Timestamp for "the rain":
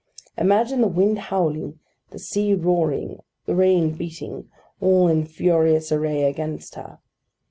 3.45-3.91